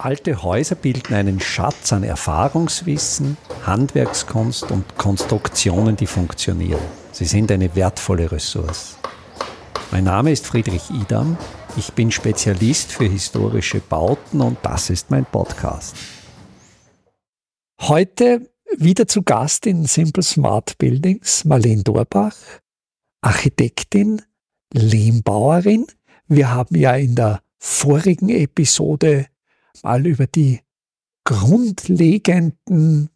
[0.00, 3.36] Alte Häuser bilden einen Schatz an Erfahrungswissen,
[3.66, 6.80] Handwerkskunst und Konstruktionen, die funktionieren.
[7.10, 8.96] Sie sind eine wertvolle Ressource.
[9.90, 11.36] Mein Name ist Friedrich Idam.
[11.76, 15.96] Ich bin Spezialist für historische Bauten und das ist mein Podcast.
[17.80, 22.36] Heute wieder zu Gast in Simple Smart Buildings Marlene Dorbach,
[23.20, 24.22] Architektin,
[24.72, 25.86] Lehmbauerin.
[26.28, 29.26] Wir haben ja in der vorigen Episode
[29.82, 30.60] mal über die
[31.24, 33.10] grundlegenden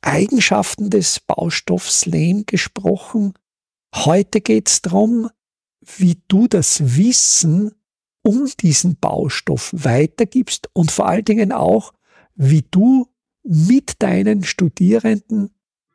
[0.00, 3.34] Eigenschaften des Baustoffs Lehm gesprochen.
[3.94, 5.30] Heute geht es darum,
[5.96, 7.72] wie du das Wissen
[8.22, 11.92] um diesen Baustoff weitergibst und vor allen Dingen auch,
[12.34, 13.08] wie du
[13.42, 15.50] mit deinen Studierenden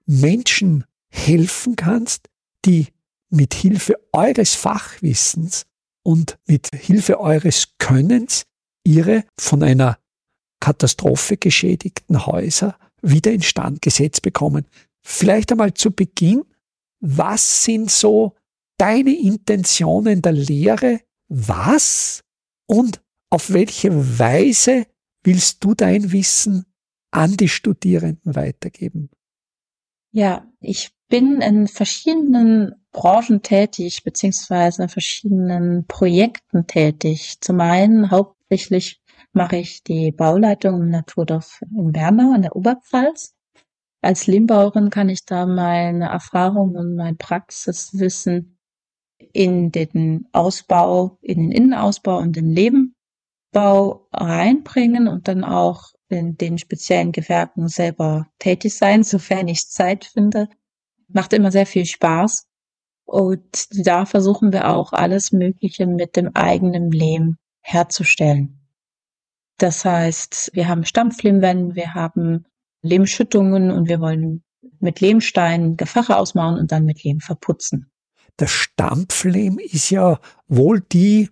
[0.06, 2.30] Menschen helfen kannst,
[2.66, 2.88] die
[3.30, 5.66] mit Hilfe eures Fachwissens
[6.04, 8.46] und mit Hilfe eures Könnens
[8.88, 10.00] ihre von einer
[10.62, 14.66] Katastrophe geschädigten Häuser wieder instand gesetzt bekommen.
[15.04, 16.44] Vielleicht einmal zu Beginn,
[17.00, 18.36] was sind so
[18.78, 21.02] deine Intentionen der Lehre?
[21.28, 22.24] Was
[22.66, 24.88] und auf welche Weise
[25.24, 26.66] willst du dein Wissen
[27.12, 29.10] an die Studierenden weitergeben?
[30.12, 37.40] Ja, ich bin in verschiedenen Branchen tätig, beziehungsweise in verschiedenen Projekten tätig.
[37.42, 38.12] Zum einen
[38.50, 39.02] hauptsächlich
[39.34, 43.36] mache ich die Bauleitung im Naturdorf in Bernau an der Oberpfalz.
[44.02, 48.58] Als Lehmbauerin kann ich da meine Erfahrung und mein Praxiswissen
[49.34, 56.58] in den Ausbau, in den Innenausbau und den Lebenbau reinbringen und dann auch in den
[56.58, 60.48] speziellen Gewerken selber tätig sein, sofern ich Zeit finde.
[61.10, 62.48] Macht immer sehr viel Spaß.
[63.06, 68.60] Und da versuchen wir auch alles Mögliche mit dem eigenen Lehm herzustellen.
[69.58, 72.46] Das heißt, wir haben Stampflehmwände, wir haben
[72.82, 74.44] Lehmschüttungen und wir wollen
[74.80, 77.92] mit Lehmsteinen Gefache ausmachen und dann mit Lehm verputzen.
[78.40, 81.30] Der Stampflehm ist ja wohl die,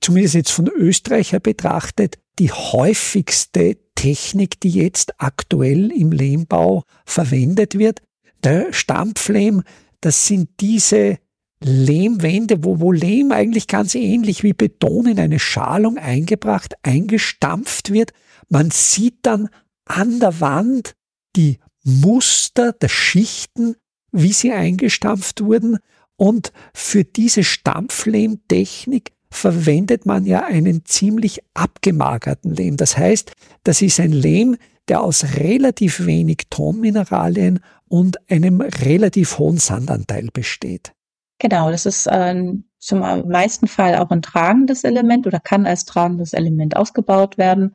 [0.00, 8.02] zumindest jetzt von Österreicher betrachtet, die häufigste Technik, die jetzt aktuell im Lehmbau verwendet wird.
[8.42, 9.62] Der Stampflehm,
[10.00, 11.18] das sind diese
[11.62, 18.12] Lehmwände, wo, wo Lehm eigentlich ganz ähnlich wie Beton in eine Schalung eingebracht, eingestampft wird.
[18.48, 19.48] Man sieht dann
[19.84, 20.94] an der Wand
[21.36, 23.76] die Muster der Schichten,
[24.12, 25.78] wie sie eingestampft wurden.
[26.16, 32.76] Und für diese Stampflehmtechnik verwendet man ja einen ziemlich abgemagerten Lehm.
[32.76, 33.32] Das heißt,
[33.64, 34.56] das ist ein Lehm,
[34.88, 40.92] der aus relativ wenig Tonmineralien und einem relativ hohen Sandanteil besteht.
[41.40, 46.34] Genau, das ist äh, zum meisten Fall auch ein tragendes Element oder kann als tragendes
[46.34, 47.74] Element ausgebaut werden.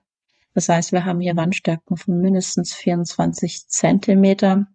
[0.53, 4.67] Das heißt, wir haben hier Wandstärken von mindestens 24 Zentimeter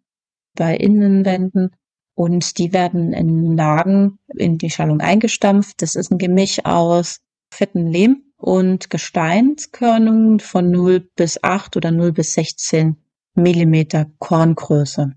[0.57, 1.71] bei Innenwänden
[2.15, 5.81] und die werden in Lagen in die Schallung eingestampft.
[5.83, 7.21] Das ist ein Gemisch aus
[7.53, 12.97] fetten Lehm und Gesteinskörnungen von 0 bis 8 oder 0 bis 16
[13.35, 15.15] Millimeter Korngröße.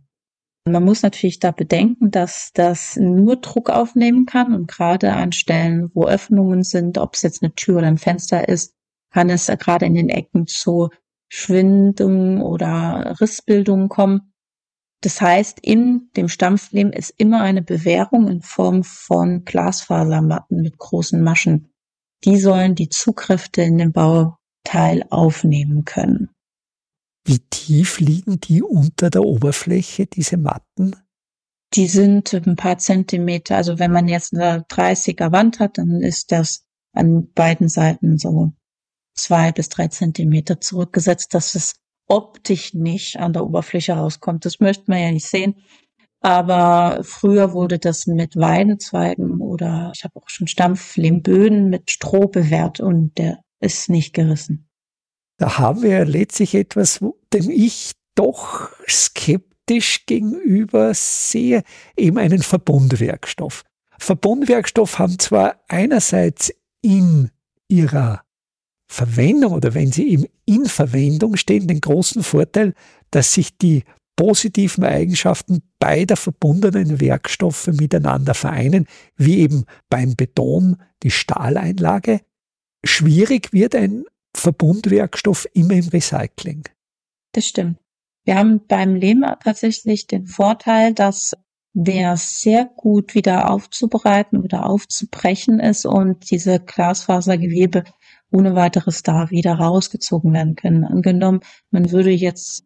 [0.65, 5.91] Man muss natürlich da bedenken, dass das nur Druck aufnehmen kann und gerade an Stellen,
[5.93, 8.73] wo Öffnungen sind, ob es jetzt eine Tür oder ein Fenster ist,
[9.11, 10.89] kann es gerade in den Ecken zu
[11.27, 14.33] Schwindungen oder Rissbildungen kommen.
[15.01, 21.21] Das heißt, in dem Stampflehm ist immer eine Bewährung in Form von Glasfasermatten mit großen
[21.21, 21.73] Maschen.
[22.23, 26.32] Die sollen die Zugkräfte in den Bauteil aufnehmen können.
[27.25, 30.95] Wie tief liegen die unter der Oberfläche, diese Matten?
[31.73, 33.55] Die sind ein paar Zentimeter.
[33.55, 38.51] Also wenn man jetzt eine 30er Wand hat, dann ist das an beiden Seiten so
[39.15, 41.75] zwei bis drei Zentimeter zurückgesetzt, dass es
[42.07, 44.45] optisch nicht an der Oberfläche rauskommt.
[44.45, 45.55] Das möchte man ja nicht sehen.
[46.19, 52.79] Aber früher wurde das mit Weidenzweigen oder ich habe auch schon Stampflehmböden mit Stroh bewährt
[52.79, 54.69] und der ist nicht gerissen.
[55.37, 56.99] Da haben wir letztlich etwas,
[57.33, 61.63] dem ich doch skeptisch gegenüber sehe,
[61.97, 63.63] eben einen Verbundwerkstoff.
[63.97, 67.31] Verbundwerkstoff haben zwar einerseits in
[67.67, 68.23] ihrer
[68.87, 72.73] Verwendung oder wenn sie eben in Verwendung stehen, den großen Vorteil,
[73.09, 73.83] dass sich die
[74.15, 82.21] positiven Eigenschaften beider verbundenen Werkstoffe miteinander vereinen, wie eben beim Beton die Stahleinlage.
[82.85, 86.63] Schwierig wird ein Verbundwerkstoff immer im Recycling.
[87.33, 87.77] Das stimmt.
[88.25, 91.33] Wir haben beim Lehm tatsächlich den Vorteil, dass
[91.73, 97.83] der sehr gut wieder aufzubereiten oder aufzubrechen ist und diese Glasfasergewebe
[98.31, 100.83] ohne weiteres da wieder rausgezogen werden können.
[100.83, 101.41] Angenommen,
[101.71, 102.65] man würde jetzt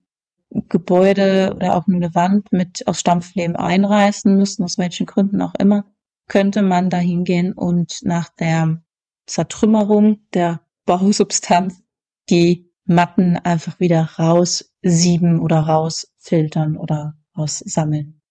[0.49, 5.53] Gebäude oder auch nur eine Wand mit aus Stampflehm einreißen müssen, aus welchen Gründen auch
[5.55, 5.85] immer,
[6.27, 8.81] könnte man da hingehen und nach der
[9.25, 11.83] Zertrümmerung der Bausubstanz
[12.31, 18.21] die Matten einfach wieder raussieben oder rausfiltern oder raussammeln.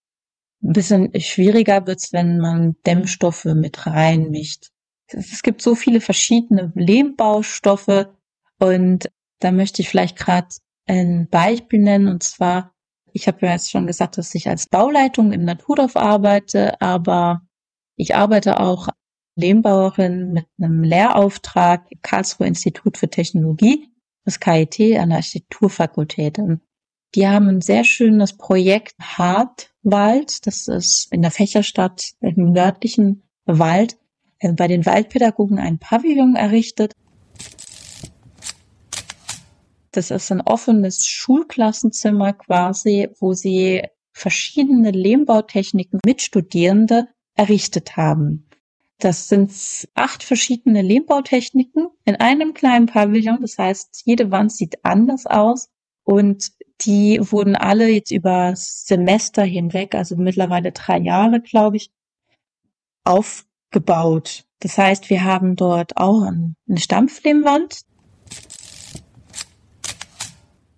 [0.62, 4.70] Ein bisschen schwieriger wird's, wenn man Dämmstoffe mit reinmischt.
[5.08, 8.08] Es gibt so viele verschiedene Lehmbaustoffe
[8.58, 10.48] und da möchte ich vielleicht gerade
[10.86, 12.72] ein Beispiel nennen und zwar,
[13.12, 17.42] ich habe ja jetzt schon gesagt, dass ich als Bauleitung im Naturdorf arbeite, aber
[17.96, 18.88] ich arbeite auch
[19.36, 23.88] Lehmbauerin mit einem Lehrauftrag im Karlsruher Institut für Technologie,
[24.24, 26.38] das KIT an der Architekturfakultät.
[26.38, 26.60] Und
[27.14, 33.98] die haben ein sehr schönes Projekt Hartwald, das ist in der Fächerstadt, im nördlichen Wald,
[34.38, 36.92] äh, bei den Waldpädagogen ein Pavillon errichtet.
[39.92, 43.82] Das ist ein offenes Schulklassenzimmer quasi, wo sie
[44.12, 48.45] verschiedene Lehmbautechniken mit Studierende errichtet haben.
[48.98, 49.52] Das sind
[49.94, 53.40] acht verschiedene Lehmbautechniken in einem kleinen Pavillon.
[53.42, 55.68] Das heißt, jede Wand sieht anders aus
[56.04, 56.52] und
[56.82, 61.90] die wurden alle jetzt über Semester hinweg, also mittlerweile drei Jahre, glaube ich,
[63.04, 64.44] aufgebaut.
[64.60, 67.82] Das heißt, wir haben dort auch eine Stampflehmwand.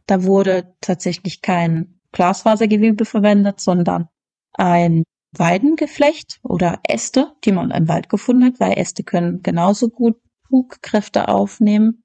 [0.06, 4.08] Da wurde tatsächlich kein Glasfasergewebe verwendet, sondern
[4.54, 10.16] ein Weidengeflecht oder Äste, die man im Wald gefunden hat, weil Äste können genauso gut
[10.48, 12.02] Bugkräfte aufnehmen.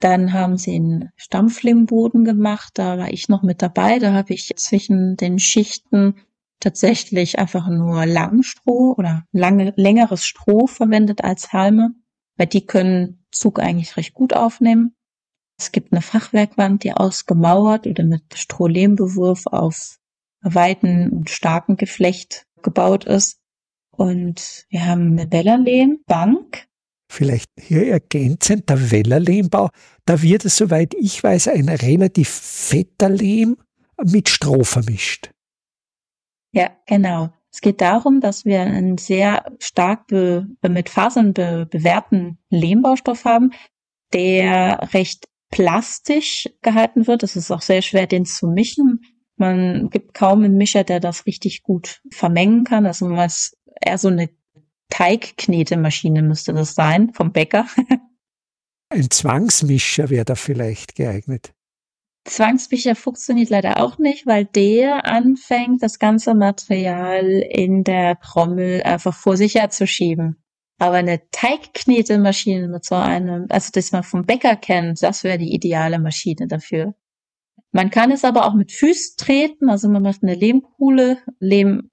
[0.00, 3.98] Dann haben sie einen Stampflehmboden gemacht, da war ich noch mit dabei.
[3.98, 6.16] Da habe ich zwischen den Schichten
[6.60, 11.94] tatsächlich einfach nur Langstroh oder lange, längeres Stroh verwendet als Halme,
[12.36, 14.94] weil die können Zug eigentlich recht gut aufnehmen.
[15.58, 19.98] Es gibt eine Fachwerkwand, die ausgemauert oder mit Strohlehmbewurf auf
[20.42, 23.38] weiten und starken Geflecht gebaut ist.
[23.90, 26.66] Und wir haben eine Wellerlehmbank.
[27.08, 29.70] Vielleicht hier ergänzend, der Wellerlehmbau,
[30.04, 33.56] da wird es, soweit ich weiß, ein relativ fetter Lehm
[34.02, 35.30] mit Stroh vermischt.
[36.52, 37.30] Ja, genau.
[37.52, 43.52] Es geht darum, dass wir einen sehr stark be, mit Fasern be, bewährten Lehmbaustoff haben,
[44.12, 47.22] der recht plastisch gehalten wird.
[47.22, 49.00] Es ist auch sehr schwer, den zu mischen.
[49.36, 52.86] Man gibt kaum einen Mischer, der das richtig gut vermengen kann.
[52.86, 54.30] Also man ist eher so eine
[54.88, 57.66] Teigknetemaschine müsste das sein, vom Bäcker.
[58.88, 61.52] Ein Zwangsmischer wäre da vielleicht geeignet.
[62.24, 69.14] Zwangsmischer funktioniert leider auch nicht, weil der anfängt, das ganze Material in der Trommel einfach
[69.14, 70.42] vor sich herzuschieben.
[70.78, 75.54] Aber eine Teigknetemaschine mit so einem, also das man vom Bäcker kennt, das wäre die
[75.54, 76.94] ideale Maschine dafür.
[77.72, 81.90] Man kann es aber auch mit Füßen treten, also man macht eine Lehmkuhle, Lehm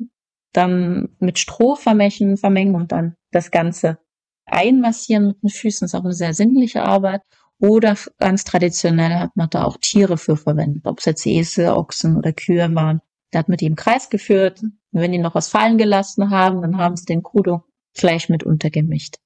[0.54, 3.98] dann mit Stroh vermengen, vermengen und dann das Ganze
[4.46, 5.86] einmassieren mit den Füßen.
[5.86, 7.22] Ist auch eine sehr sinnliche Arbeit.
[7.60, 12.18] Oder ganz traditionell hat man da auch Tiere für verwendet, ob es jetzt Esel, Ochsen
[12.18, 13.02] oder Kühe waren.
[13.32, 14.62] Da hat man die im Kreis geführt.
[14.62, 18.44] Und wenn die noch was fallen gelassen haben, dann haben sie den Kudo gleich mit
[18.44, 19.18] untergemischt.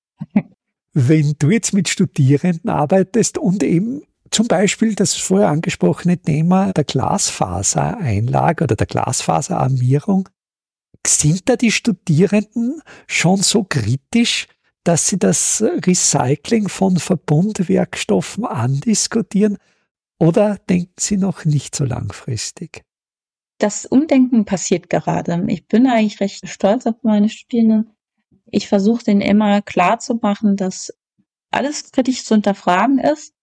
[0.93, 6.83] Wenn du jetzt mit Studierenden arbeitest und eben zum Beispiel das vorher angesprochene Thema der
[6.83, 10.29] Glasfasereinlage oder der Glasfaserarmierung.
[11.05, 14.47] Sind da die Studierenden schon so kritisch,
[14.83, 19.57] dass sie das Recycling von Verbundwerkstoffen andiskutieren
[20.19, 22.83] oder denken sie noch nicht so langfristig?
[23.59, 25.43] Das Umdenken passiert gerade.
[25.47, 27.91] Ich bin eigentlich recht stolz auf meine Studierenden.
[28.45, 30.93] Ich versuche denen immer klar zu machen, dass
[31.51, 33.33] alles kritisch zu hinterfragen ist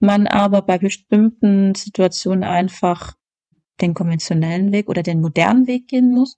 [0.00, 3.14] man aber bei bestimmten Situationen einfach
[3.80, 6.36] den konventionellen Weg oder den modernen Weg gehen muss.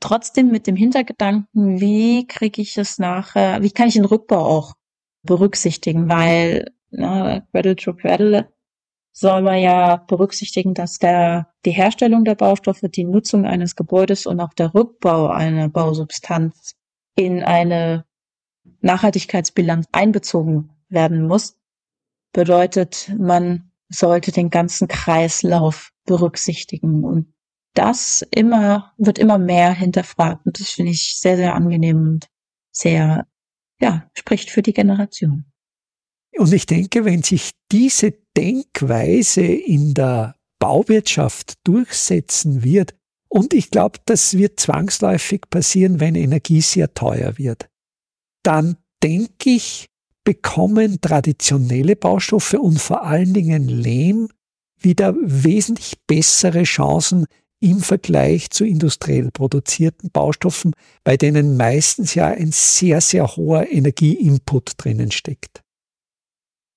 [0.00, 4.74] Trotzdem mit dem Hintergedanken, wie kriege ich es nachher, wie kann ich den Rückbau auch
[5.22, 8.52] berücksichtigen, weil na, Cradle to Cradle
[9.12, 14.40] soll man ja berücksichtigen, dass der, die Herstellung der Baustoffe, die Nutzung eines Gebäudes und
[14.40, 16.74] auch der Rückbau einer Bausubstanz
[17.14, 18.04] in eine
[18.80, 21.61] Nachhaltigkeitsbilanz einbezogen werden muss
[22.32, 27.32] bedeutet, man sollte den ganzen Kreislauf berücksichtigen und
[27.74, 32.28] das immer, wird immer mehr hinterfragt und das finde ich sehr, sehr angenehm und
[32.70, 33.26] sehr,
[33.80, 35.44] ja, spricht für die Generation.
[36.36, 42.94] Und ich denke, wenn sich diese Denkweise in der Bauwirtschaft durchsetzen wird,
[43.28, 47.70] und ich glaube, das wird zwangsläufig passieren, wenn Energie sehr teuer wird,
[48.42, 49.88] dann denke ich,
[50.24, 54.28] bekommen traditionelle Baustoffe und vor allen Dingen Lehm
[54.78, 57.26] wieder wesentlich bessere Chancen
[57.60, 60.72] im Vergleich zu industriell produzierten Baustoffen,
[61.04, 65.62] bei denen meistens ja ein sehr, sehr hoher Energieinput drinnen steckt.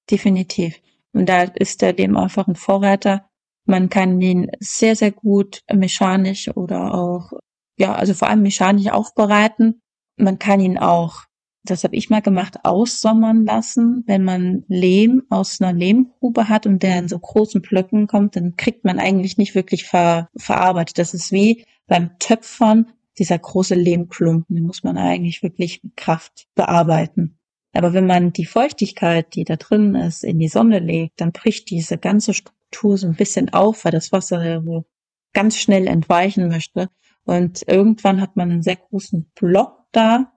[0.10, 0.80] Definitiv.
[1.14, 3.28] Und da ist der Lehm einfach ein Vorreiter.
[3.66, 7.32] Man kann ihn sehr, sehr gut mechanisch oder auch,
[7.80, 9.82] ja, also vor allem mechanisch aufbereiten.
[10.18, 11.24] Man kann ihn auch
[11.70, 14.04] das habe ich mal gemacht, aussommern lassen.
[14.08, 18.56] Wenn man Lehm aus einer Lehmgrube hat und der in so großen Blöcken kommt, dann
[18.56, 20.98] kriegt man eigentlich nicht wirklich ver verarbeitet.
[20.98, 26.48] Das ist wie beim Töpfern dieser große Lehmklumpen, den muss man eigentlich wirklich mit Kraft
[26.56, 27.38] bearbeiten.
[27.74, 31.70] Aber wenn man die Feuchtigkeit, die da drin ist, in die Sonne legt, dann bricht
[31.70, 34.86] diese ganze Struktur so ein bisschen auf, weil das Wasser so
[35.34, 36.90] ganz schnell entweichen möchte.
[37.26, 40.32] Und irgendwann hat man einen sehr großen Block da,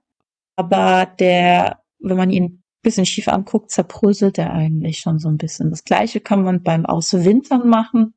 [0.58, 5.36] aber der, wenn man ihn ein bisschen schief anguckt, zerbröselt er eigentlich schon so ein
[5.36, 5.70] bisschen.
[5.70, 8.14] Das gleiche kann man beim Auswintern machen.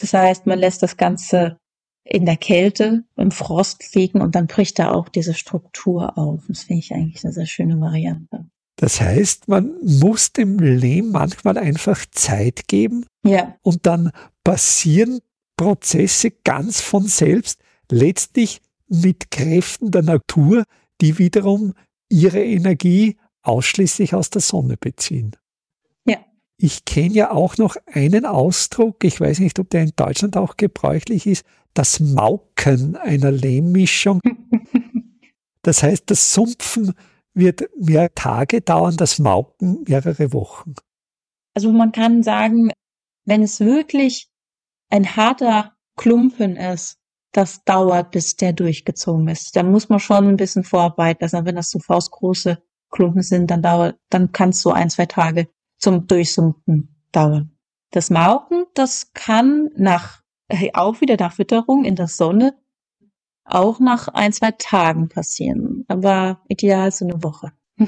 [0.00, 1.58] Das heißt, man lässt das Ganze
[2.02, 6.42] in der Kälte, im Frost liegen und dann bricht er auch diese Struktur auf.
[6.48, 8.46] Das finde ich eigentlich eine sehr schöne Variante.
[8.74, 13.54] Das heißt, man muss dem Lehm manchmal einfach Zeit geben ja.
[13.62, 14.10] und dann
[14.42, 15.20] passieren
[15.56, 17.60] Prozesse ganz von selbst,
[17.92, 20.64] letztlich mit Kräften der Natur,
[21.00, 21.74] die wiederum
[22.08, 25.36] ihre Energie ausschließlich aus der Sonne beziehen.
[26.06, 26.18] Ja.
[26.58, 30.56] Ich kenne ja auch noch einen Ausdruck, ich weiß nicht, ob der in Deutschland auch
[30.56, 34.20] gebräuchlich ist, das Mauken einer Lehmmischung.
[35.62, 36.94] Das heißt, das Sumpfen
[37.34, 40.74] wird mehr Tage dauern, das Mauken mehrere Wochen.
[41.54, 42.70] Also man kann sagen,
[43.26, 44.30] wenn es wirklich
[44.88, 46.96] ein harter Klumpen ist,
[47.32, 49.54] das dauert, bis der durchgezogen ist.
[49.54, 51.22] Da muss man schon ein bisschen vorarbeiten.
[51.22, 55.06] Also wenn das so faustgroße Klumpen sind, dann dauert, dann kann es so ein, zwei
[55.06, 57.56] Tage zum Durchsumpen dauern.
[57.92, 60.22] Das Mauken, das kann nach,
[60.74, 62.54] auch wieder nach Witterung in der Sonne,
[63.44, 65.84] auch nach ein, zwei Tagen passieren.
[65.88, 67.52] Aber ideal so eine Woche.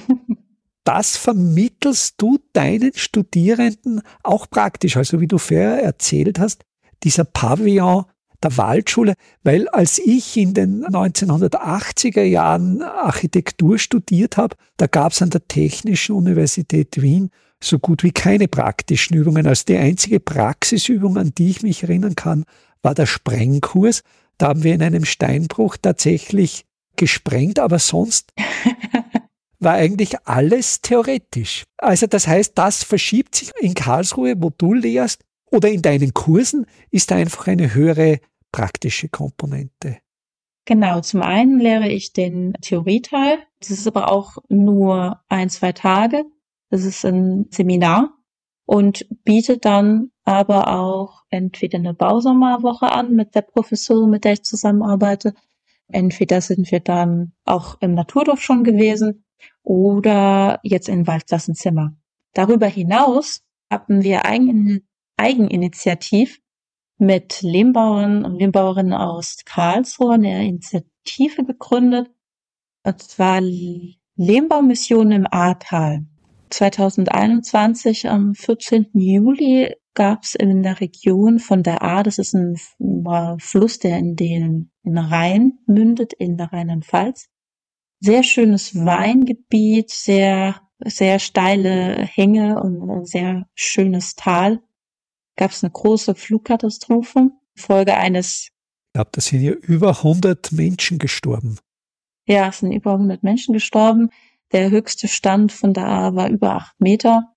[0.85, 4.97] das vermittelst du deinen Studierenden auch praktisch.
[4.97, 6.65] Also wie du vorher erzählt hast,
[7.03, 8.05] dieser Pavillon
[8.43, 15.23] der Waldschule, weil als ich in den 1980er Jahren Architektur studiert habe, da gab es
[15.23, 17.31] an der Technischen Universität Wien
[17.63, 19.47] so gut wie keine praktischen Übungen.
[19.47, 22.45] Also die einzige Praxisübung, an die ich mich erinnern kann,
[22.83, 24.03] war der Sprengkurs.
[24.39, 26.65] Da haben wir in einem Steinbruch tatsächlich
[26.97, 28.33] gesprengt, aber sonst
[29.61, 31.65] war eigentlich alles theoretisch.
[31.79, 35.23] Also das heißt, das verschiebt sich in Karlsruhe, wo du lehrst,
[35.53, 38.21] oder in deinen Kursen ist da einfach eine höhere
[38.53, 39.99] praktische Komponente?
[40.65, 43.39] Genau, zum einen lehre ich den Theorieteil.
[43.59, 46.25] Das ist aber auch nur ein, zwei Tage.
[46.71, 48.11] Das ist ein Seminar
[48.65, 54.45] und bietet dann aber auch entweder eine Bausommerwoche an mit der Professorin, mit der ich
[54.45, 55.35] zusammenarbeite.
[55.89, 59.25] Entweder sind wir dann auch im Naturdorf schon gewesen
[59.63, 61.97] oder jetzt in Waldklassenzimmer.
[62.35, 66.42] Darüber hinaus haben wir eigen, eigeninitiativ
[67.03, 72.11] mit Lehmbauern und Lehmbauerinnen aus Karlsruhe eine Initiative gegründet.
[72.85, 73.41] Und zwar
[74.17, 76.07] Lehmbaumission im Ahrtal.
[76.51, 78.91] 2021 am 14.
[78.95, 82.57] Juli gab es in der Region von der Ahr, das ist ein
[83.39, 87.29] Fluss, der in den, in Rhein mündet, in der Rheinland-Pfalz.
[88.01, 94.61] Sehr schönes Weingebiet, sehr, sehr steile Hänge und ein sehr schönes Tal
[95.37, 98.49] gab es eine große Flugkatastrophe Folge eines.
[98.89, 101.59] Ich glaube, da sind ja über 100 Menschen gestorben.
[102.27, 104.11] Ja, es sind über 100 Menschen gestorben.
[104.53, 107.33] Der höchste Stand von da war über acht Meter.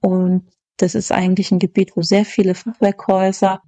[0.00, 3.62] Und das ist eigentlich ein Gebiet, wo sehr viele Fachwerkhäuser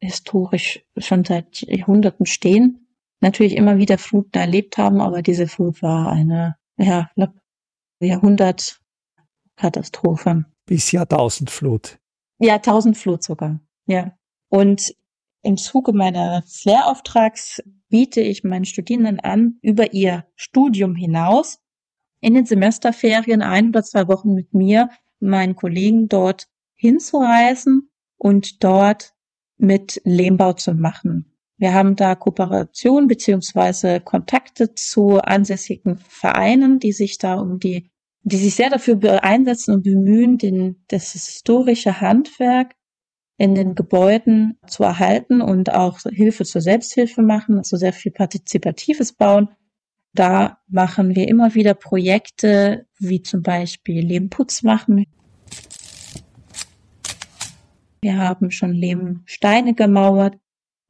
[0.00, 2.88] historisch schon seit Jahrhunderten stehen.
[3.20, 7.10] Natürlich immer wieder Fluten erlebt haben, aber diese Flut war eine, ja,
[8.00, 11.98] Jahrhundertkatastrophe bis Jahrtausendflut.
[12.38, 14.16] Jahrtausendflut sogar, ja.
[14.48, 14.94] Und
[15.42, 21.58] im Zuge meines Lehrauftrags biete ich meinen Studierenden an, über ihr Studium hinaus
[22.20, 24.88] in den Semesterferien ein oder zwei Wochen mit mir,
[25.20, 29.14] meinen Kollegen dort hinzureisen und dort
[29.58, 31.34] mit Lehmbau zu machen.
[31.56, 37.90] Wir haben da Kooperation beziehungsweise Kontakte zu ansässigen Vereinen, die sich da um die
[38.24, 42.74] die sich sehr dafür einsetzen und bemühen, den, das historische Handwerk
[43.36, 49.12] in den Gebäuden zu erhalten und auch Hilfe zur Selbsthilfe machen, also sehr viel partizipatives
[49.12, 49.48] Bauen.
[50.14, 55.04] Da machen wir immer wieder Projekte, wie zum Beispiel Lehmputz machen.
[58.00, 60.36] Wir haben schon Lehmsteine gemauert.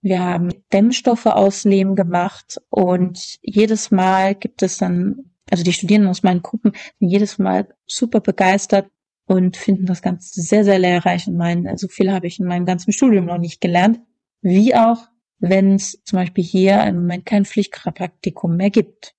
[0.03, 6.11] Wir haben Dämmstoffe aus Lehm gemacht und jedes Mal gibt es dann, also die Studierenden
[6.11, 8.91] aus meinen Gruppen sind jedes Mal super begeistert
[9.27, 12.67] und finden das Ganze sehr, sehr lehrreich und meinen, so viel habe ich in meinem
[12.67, 14.01] ganzen Studium noch nicht gelernt.
[14.43, 15.09] Wie auch,
[15.39, 19.15] wenn es zum Beispiel hier im Moment kein Pflichtpraktikum mehr gibt.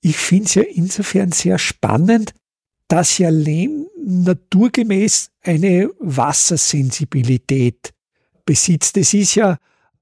[0.00, 2.32] Ich finde es ja insofern sehr spannend,
[2.88, 7.92] dass ja Lehm naturgemäß eine Wassersensibilität
[8.44, 8.96] besitzt.
[8.96, 9.58] Es ist ja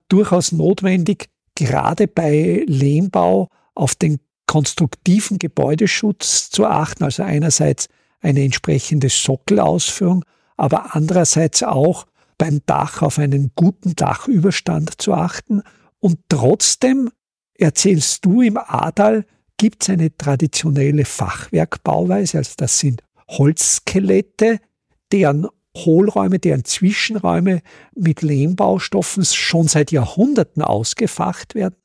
[0.08, 7.88] durchaus notwendig, gerade bei Lehmbau auf den konstruktiven Gebäudeschutz zu achten, also einerseits
[8.20, 10.24] eine entsprechende Sockelausführung,
[10.56, 12.06] aber andererseits auch
[12.38, 15.62] beim Dach auf einen guten Dachüberstand zu achten.
[16.00, 17.10] Und trotzdem
[17.54, 19.24] erzählst du im Adal,
[19.58, 24.60] gibt es eine traditionelle Fachwerkbauweise, also das sind Holzskelette,
[25.12, 27.60] deren Hohlräume, deren Zwischenräume
[27.94, 31.76] mit Lehmbaustoffen schon seit Jahrhunderten ausgefacht werden.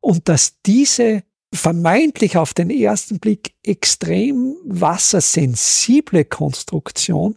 [0.00, 7.36] Und dass diese vermeintlich auf den ersten Blick extrem wassersensible Konstruktion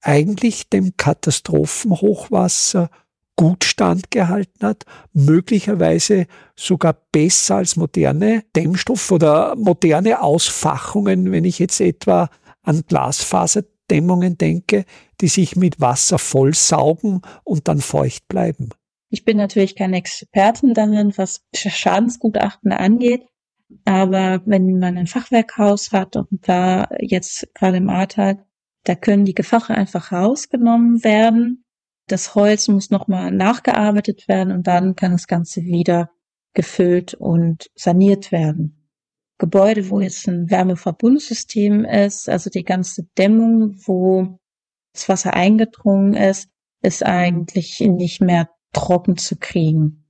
[0.00, 2.90] eigentlich dem Katastrophenhochwasser
[3.34, 11.80] gut standgehalten hat, möglicherweise sogar besser als moderne Dämmstoff oder moderne Ausfachungen, wenn ich jetzt
[11.80, 12.30] etwa
[12.62, 14.84] an Glasfaserdämmungen denke,
[15.20, 18.70] die sich mit Wasser vollsaugen und dann feucht bleiben.
[19.10, 23.26] Ich bin natürlich keine Expertin darin, was Schadensgutachten angeht.
[23.84, 28.44] Aber wenn man ein Fachwerkhaus hat und da jetzt gerade im Ahrtal,
[28.84, 31.64] da können die Gefache einfach rausgenommen werden.
[32.06, 36.10] Das Holz muss nochmal nachgearbeitet werden und dann kann das Ganze wieder
[36.54, 38.88] gefüllt und saniert werden.
[39.38, 44.38] Gebäude, wo jetzt ein Wärmeverbundsystem ist, also die ganze Dämmung, wo
[44.92, 46.48] das Wasser eingedrungen ist,
[46.82, 50.05] ist eigentlich nicht mehr trocken zu kriegen.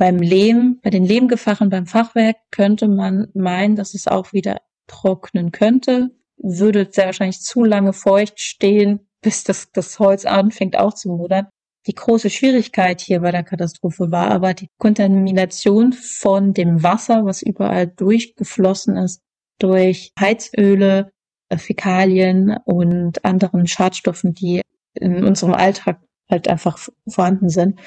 [0.00, 5.52] Beim Lehm, bei den Lehmgefachen beim Fachwerk könnte man meinen, dass es auch wieder trocknen
[5.52, 6.08] könnte,
[6.38, 11.48] würde sehr wahrscheinlich zu lange feucht stehen, bis das, das Holz anfängt auch zu modern.
[11.86, 17.42] Die große Schwierigkeit hier bei der Katastrophe war aber die Kontamination von dem Wasser, was
[17.42, 19.20] überall durchgeflossen ist,
[19.58, 21.12] durch Heizöle,
[21.50, 24.62] äh, Fäkalien und anderen Schadstoffen, die
[24.94, 27.78] in unserem Alltag halt einfach vorhanden sind.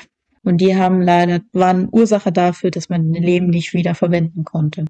[0.43, 4.85] Und die haben leider, waren Ursache dafür, dass man Leben nicht wieder verwenden konnte.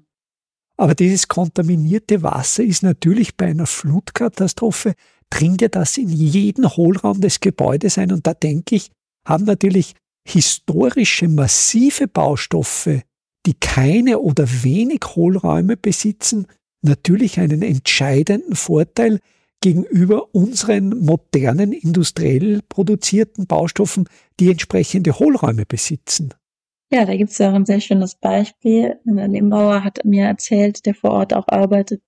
[0.76, 4.94] Aber dieses kontaminierte Wasser ist natürlich bei einer Flutkatastrophe
[5.30, 8.12] dringt ja das in jeden Hohlraum des Gebäudes ein.
[8.12, 8.90] Und da denke ich,
[9.26, 9.94] haben natürlich
[10.26, 13.02] historische massive Baustoffe,
[13.46, 16.46] die keine oder wenig Hohlräume besitzen,
[16.82, 19.20] natürlich einen entscheidenden Vorteil
[19.64, 24.06] gegenüber unseren modernen industriell produzierten Baustoffen,
[24.38, 26.34] die entsprechende Hohlräume besitzen.
[26.92, 29.00] Ja, da gibt es auch ein sehr schönes Beispiel.
[29.06, 32.02] Ein Lehmbauer hat mir erzählt, der vor Ort auch arbeitet,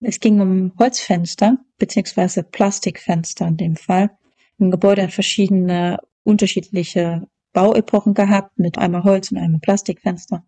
[0.00, 4.10] es ging um Holzfenster, beziehungsweise Plastikfenster in dem Fall.
[4.58, 10.44] Ein Gebäude hat verschiedene unterschiedliche Bauepochen gehabt, mit einmal Holz und einmal Plastikfenster.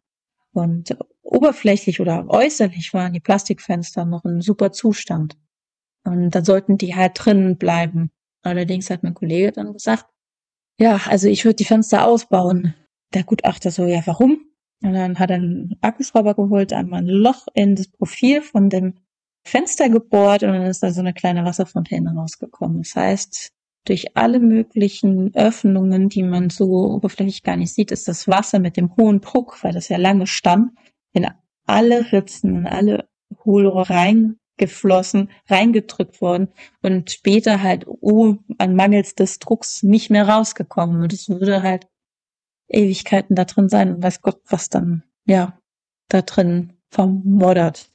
[0.53, 5.39] Und oberflächlich oder äußerlich waren die Plastikfenster noch in super Zustand.
[6.09, 8.11] Und dann sollten die halt drinnen bleiben.
[8.43, 10.07] Allerdings hat mein Kollege dann gesagt,
[10.79, 12.75] ja, also ich würde die Fenster ausbauen.
[13.15, 14.41] Der Gutachter so, ja, warum?
[14.83, 18.95] Und dann hat er einen Akkuschrauber geholt, einmal ein Loch in das Profil von dem
[19.45, 22.83] Fenster gebohrt und dann ist da so eine kleine Wasserfontäne rausgekommen.
[22.83, 23.51] Das heißt,
[23.87, 28.77] durch alle möglichen Öffnungen, die man so oberflächlich gar nicht sieht, ist das Wasser mit
[28.77, 30.73] dem hohen Druck, weil das ja lange stand,
[31.13, 31.27] in
[31.67, 33.09] alle Ritzen, in alle
[33.45, 33.95] Hohlrohre
[34.59, 36.49] reingeflossen, reingedrückt worden
[36.83, 41.03] und später halt oh, an mangels des Drucks nicht mehr rausgekommen.
[41.03, 41.87] Und es würde halt
[42.69, 45.59] Ewigkeiten da drin sein und weiß Gott, was dann, ja,
[46.09, 47.91] da drin vermoddert.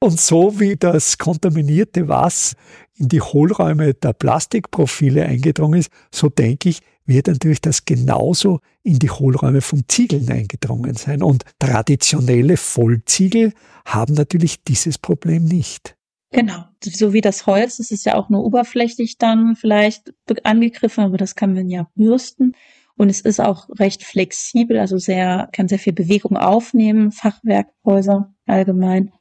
[0.00, 2.56] Und so wie das kontaminierte Wasser
[2.94, 8.98] in die Hohlräume der Plastikprofile eingedrungen ist, so denke ich, wird natürlich das genauso in
[8.98, 11.22] die Hohlräume von Ziegeln eingedrungen sein.
[11.22, 13.52] Und traditionelle Vollziegel
[13.84, 15.96] haben natürlich dieses Problem nicht.
[16.30, 21.18] Genau, so wie das Holz, das ist ja auch nur oberflächlich dann vielleicht angegriffen, aber
[21.18, 22.54] das kann man ja bürsten.
[22.96, 29.12] Und es ist auch recht flexibel, also sehr, kann sehr viel Bewegung aufnehmen, Fachwerkhäuser allgemein.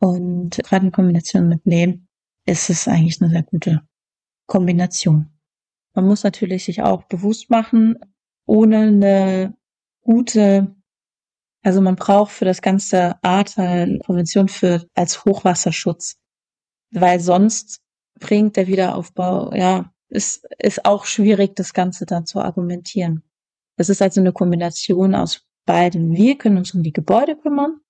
[0.00, 2.06] Und gerade in Kombination mit Lehm
[2.44, 3.82] ist es eigentlich eine sehr gute
[4.46, 5.26] Kombination.
[5.94, 7.98] Man muss natürlich sich auch bewusst machen,
[8.46, 9.56] ohne eine
[10.02, 10.74] gute
[11.62, 16.16] Also man braucht für das ganze Ahrtal Prävention für als Hochwasserschutz,
[16.92, 17.80] weil sonst
[18.18, 23.22] bringt der Wiederaufbau, ja, ist, ist auch schwierig, das Ganze dann zu argumentieren.
[23.76, 26.12] Es ist also eine Kombination aus beiden.
[26.14, 27.80] Wir können uns um die Gebäude kümmern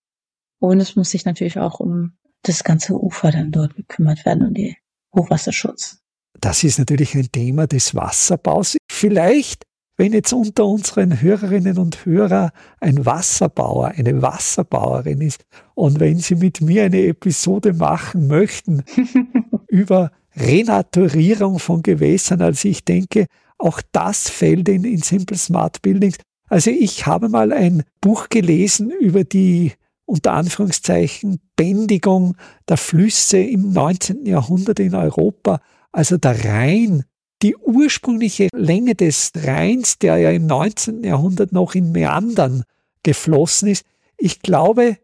[0.60, 4.54] und es muss sich natürlich auch um das ganze Ufer dann dort gekümmert werden und
[4.54, 4.76] die
[5.14, 5.97] Hochwasserschutz.
[6.40, 8.76] Das ist natürlich ein Thema des Wasserbaus.
[8.90, 9.64] Vielleicht,
[9.96, 16.36] wenn jetzt unter unseren Hörerinnen und Hörern ein Wasserbauer, eine Wasserbauerin ist und wenn Sie
[16.36, 18.84] mit mir eine Episode machen möchten
[19.68, 23.26] über Renaturierung von Gewässern, also ich denke,
[23.58, 26.18] auch das fällt in, in Simple Smart Buildings.
[26.48, 29.72] Also ich habe mal ein Buch gelesen über die
[30.06, 32.36] unter Anführungszeichen Bändigung
[32.68, 34.24] der Flüsse im 19.
[34.24, 35.60] Jahrhundert in Europa.
[35.92, 37.04] Also der Rhein,
[37.42, 41.04] die ursprüngliche Länge des Rheins, der ja im 19.
[41.04, 42.64] Jahrhundert noch in Meandern
[43.02, 43.84] geflossen ist.
[44.16, 44.98] Ich glaube,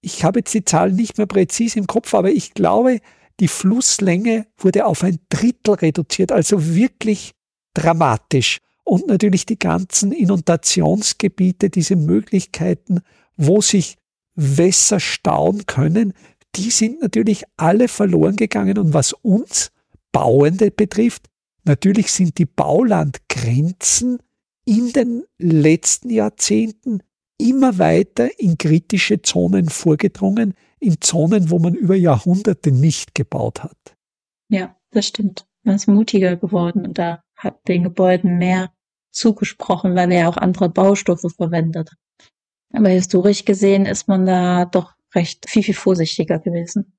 [0.00, 3.00] ich habe jetzt die Zahl nicht mehr präzise im Kopf, aber ich glaube,
[3.40, 7.32] die Flusslänge wurde auf ein Drittel reduziert, also wirklich
[7.74, 8.58] dramatisch.
[8.84, 13.00] Und natürlich die ganzen Inundationsgebiete, diese Möglichkeiten,
[13.36, 13.96] wo sich
[14.34, 16.14] Wässer stauen können,
[16.54, 18.78] die sind natürlich alle verloren gegangen.
[18.78, 19.70] Und was uns
[20.12, 21.28] Bauende betrifft,
[21.64, 24.18] natürlich sind die Baulandgrenzen
[24.64, 27.02] in den letzten Jahrzehnten
[27.38, 33.96] immer weiter in kritische Zonen vorgedrungen, in Zonen, wo man über Jahrhunderte nicht gebaut hat.
[34.50, 35.46] Ja, das stimmt.
[35.62, 38.72] Man ist mutiger geworden und da hat den Gebäuden mehr
[39.10, 41.90] zugesprochen, weil er auch andere Baustoffe verwendet.
[42.72, 46.98] Aber historisch gesehen ist man da doch recht viel, viel vorsichtiger gewesen.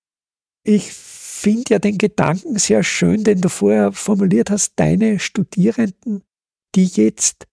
[0.63, 0.91] Ich
[1.39, 6.23] finde ja den Gedanken sehr schön, den du vorher formuliert hast, deine Studierenden,
[6.75, 7.47] die jetzt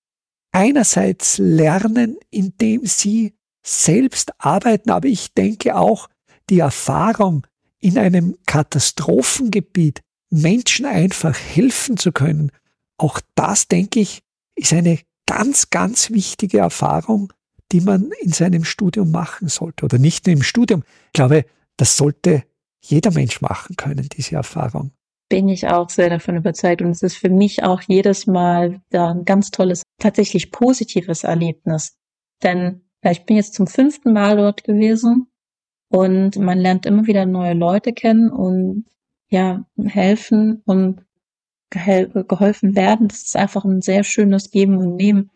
[0.51, 6.09] einerseits lernen, indem sie selbst arbeiten, aber ich denke auch
[6.51, 7.47] die Erfahrung
[7.79, 12.51] in einem Katastrophengebiet Menschen einfach helfen zu können,
[12.99, 14.23] auch das, denke ich,
[14.57, 17.33] ist eine ganz, ganz wichtige Erfahrung,
[17.73, 19.85] die man in seinem Studium machen sollte.
[19.85, 20.83] Oder nicht nur im Studium.
[21.09, 21.45] Ich glaube,
[21.77, 22.45] das sollte
[22.81, 24.93] jeder Mensch machen können, diese Erfahrung.
[25.29, 26.83] Bin ich auch sehr davon überzeugt.
[26.83, 31.97] Und es ist für mich auch jedes Mal ein ganz tolles, tatsächlich positives Erlebnis.
[32.43, 35.27] Denn ich bin jetzt zum fünften Mal dort gewesen
[35.89, 38.87] und man lernt immer wieder neue Leute kennen und
[39.29, 41.05] ja, helfen und
[41.71, 43.09] geholfen werden.
[43.09, 45.31] Das ist einfach ein sehr schönes Geben und Nehmen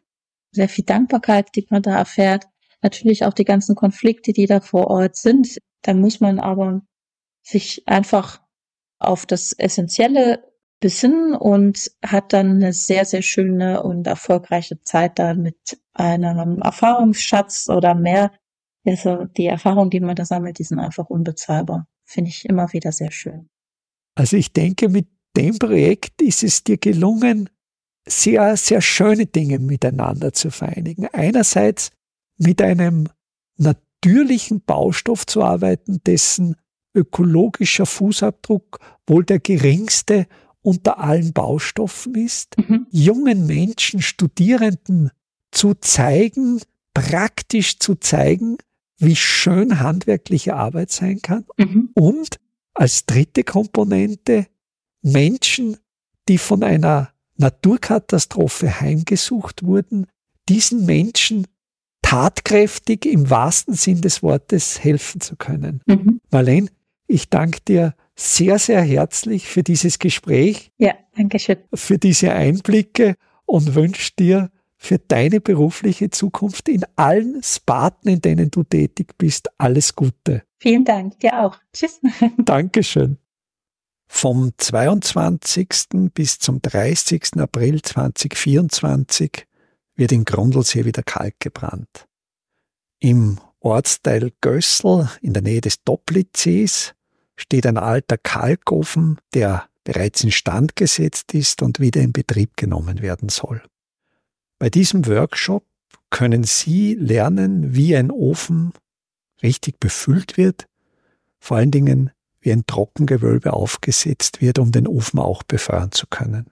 [0.53, 2.47] sehr viel Dankbarkeit, die man da erfährt.
[2.83, 5.59] Natürlich auch die ganzen Konflikte, die da vor Ort sind.
[5.83, 6.83] Da muss man aber
[7.43, 8.41] sich einfach
[8.99, 10.45] auf das Essentielle
[10.81, 17.69] besinnen und hat dann eine sehr, sehr schöne und erfolgreiche Zeit da mit einem Erfahrungsschatz
[17.69, 18.33] oder mehr.
[18.87, 21.87] Also die Erfahrungen, die man da sammelt, die sind einfach unbezahlbar.
[22.05, 23.49] Finde ich immer wieder sehr schön.
[24.15, 27.51] Also ich denke, mit dem Projekt ist es dir gelungen,
[28.09, 31.07] sehr, sehr schöne Dinge miteinander zu vereinigen.
[31.13, 31.91] Einerseits
[32.39, 33.09] mit einem
[33.57, 36.57] natürlichen Baustoff zu arbeiten, dessen
[36.95, 40.27] ökologischer Fußabdruck wohl der geringste
[40.63, 42.87] unter allen Baustoffen ist, mhm.
[42.91, 45.11] jungen Menschen, Studierenden
[45.51, 46.61] zu zeigen,
[46.95, 48.59] praktisch zu zeigen,
[48.99, 51.91] wie schön handwerkliche Arbeit sein kann mhm.
[51.95, 52.37] und
[52.75, 54.47] als dritte Komponente
[55.03, 55.79] Menschen,
[56.29, 60.07] die von einer Naturkatastrophe heimgesucht wurden,
[60.49, 61.47] diesen Menschen
[62.03, 65.81] tatkräftig im wahrsten Sinn des Wortes helfen zu können.
[65.87, 66.21] Mhm.
[66.31, 66.69] Marlene,
[67.11, 70.71] ich danke dir sehr, sehr herzlich für dieses Gespräch.
[70.79, 71.59] Ja, danke schön.
[71.75, 78.51] Für diese Einblicke und wünsche dir für deine berufliche Zukunft in allen Sparten, in denen
[78.51, 80.45] du tätig bist, alles Gute.
[80.59, 81.59] Vielen Dank, dir auch.
[81.73, 82.01] Tschüss.
[82.39, 83.19] Dankeschön.
[84.09, 85.69] Vom 22.
[86.15, 87.39] bis zum 30.
[87.39, 89.47] April 2024
[89.97, 92.07] wird in Grundlsee wieder Kalk gebrannt.
[93.01, 96.95] Im Ortsteil Gössel in der Nähe des Doplitzsees
[97.41, 103.29] steht ein alter Kalkofen, der bereits instand gesetzt ist und wieder in Betrieb genommen werden
[103.29, 103.63] soll.
[104.59, 105.65] Bei diesem Workshop
[106.11, 108.73] können Sie lernen, wie ein Ofen
[109.43, 110.67] richtig befüllt wird,
[111.39, 116.47] vor allen Dingen wie ein Trockengewölbe aufgesetzt wird, um den Ofen auch befeuern zu können.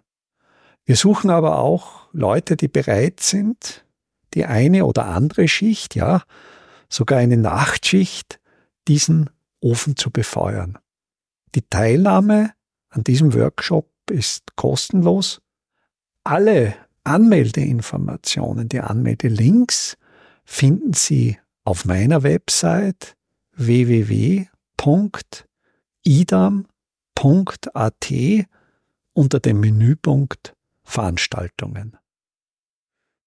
[0.85, 3.85] Wir suchen aber auch Leute, die bereit sind,
[4.35, 6.23] die eine oder andere Schicht, ja,
[6.89, 8.41] sogar eine Nachtschicht,
[8.87, 9.29] diesen
[9.61, 10.79] Ofen zu befeuern.
[11.55, 12.53] Die Teilnahme
[12.91, 15.41] an diesem Workshop ist kostenlos.
[16.25, 19.97] Alle Anmeldeinformationen, die Anmeldelinks
[20.45, 23.17] finden Sie auf meiner Website
[23.53, 24.49] www.idam.at
[29.13, 31.97] unter dem Menüpunkt Veranstaltungen.